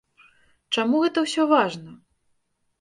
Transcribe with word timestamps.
Чаму 0.77 1.03
гэта 1.05 1.25
ўсё 1.27 1.47
важна? 1.55 1.91